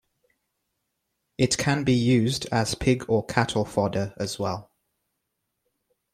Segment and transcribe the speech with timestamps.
[1.37, 4.71] It can be used as pig or cattle fodder, as well.